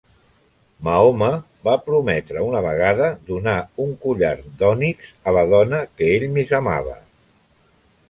Mahoma 0.85 1.27
va 1.67 1.75
prometre 1.89 2.41
una 2.47 2.63
vegada 2.67 3.11
donar 3.29 3.55
un 3.87 3.95
collar 4.07 4.35
d'ònix 4.63 5.15
a 5.29 5.39
la 5.39 5.47
dona 5.55 5.87
que 5.93 6.13
ell 6.19 6.31
més 6.41 6.59
amava. 6.63 7.01